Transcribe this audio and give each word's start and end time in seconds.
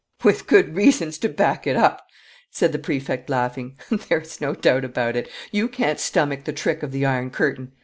"With 0.23 0.47
good 0.47 0.75
reasons 0.75 1.19
to 1.19 1.29
back 1.29 1.67
it 1.67 1.75
up!" 1.75 2.07
said 2.49 2.71
the 2.71 2.79
Prefect, 2.79 3.29
laughing. 3.29 3.77
"There's 4.09 4.41
no 4.41 4.55
doubt 4.55 4.83
about 4.83 5.15
it; 5.15 5.29
you 5.51 5.67
can't 5.67 5.99
stomach 5.99 6.45
the 6.45 6.53
trick 6.53 6.81
of 6.81 6.91
the 6.91 7.05
iron 7.05 7.29
curtain. 7.29 7.73